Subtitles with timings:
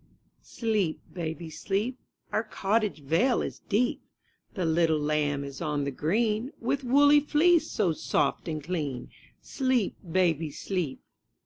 [0.00, 1.98] MY BOOKHOUSE CLEEP, baby, sleep*
[2.32, 4.00] Our cottage vale is deep,
[4.54, 6.52] The little lamb is on the green.
[6.58, 9.10] With woolly fleece so soft and clean.
[9.42, 11.02] Sleep, baby, sleep.